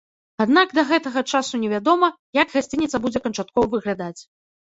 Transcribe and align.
Аднак 0.43 0.71
да 0.77 0.83
гэтага 0.91 1.21
часу 1.35 1.59
не 1.63 1.69
вядома, 1.73 2.09
як 2.41 2.55
гасцініца 2.55 3.01
будзе 3.05 3.19
канчаткова 3.27 3.65
выглядаць. 3.75 4.17